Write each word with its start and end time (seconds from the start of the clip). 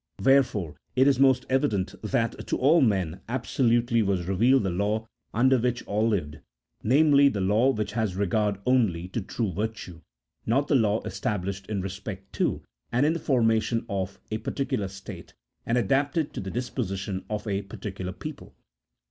Wherefore 0.19 0.73
it 0.95 1.07
is 1.07 1.19
most 1.19 1.45
evident 1.47 1.93
that 2.01 2.47
to 2.47 2.57
all 2.57 2.81
men 2.81 3.21
absolutely 3.29 4.01
was 4.01 4.25
revealed 4.27 4.63
the 4.63 4.71
law 4.71 5.07
under 5.31 5.59
which 5.59 5.85
all 5.85 6.07
lived— 6.07 6.39
namely, 6.83 7.29
the 7.29 7.39
law 7.39 7.69
which 7.69 7.91
has 7.91 8.15
regard 8.15 8.57
only 8.65 9.09
to 9.09 9.21
true 9.21 9.53
virtue, 9.53 10.01
not 10.43 10.67
the 10.67 10.73
law 10.73 11.03
established 11.03 11.67
in 11.67 11.81
respect 11.81 12.33
to, 12.33 12.63
and 12.91 13.05
in 13.05 13.13
the 13.13 13.19
formation 13.19 13.85
of, 13.89 14.19
a 14.31 14.39
par 14.39 14.55
ticular 14.55 14.89
state 14.89 15.35
and 15.67 15.77
adapted 15.77 16.33
to 16.33 16.41
the 16.41 16.49
disposition 16.49 17.23
of 17.29 17.45
a 17.45 17.61
particular 17.61 18.11
people. 18.11 18.55